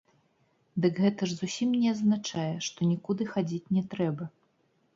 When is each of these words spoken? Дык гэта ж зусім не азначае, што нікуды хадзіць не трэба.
Дык 0.85 0.93
гэта 1.03 1.21
ж 1.33 1.37
зусім 1.41 1.75
не 1.83 1.91
азначае, 1.93 2.47
што 2.71 2.89
нікуды 2.95 3.31
хадзіць 3.35 3.71
не 3.79 3.87
трэба. 3.95 4.23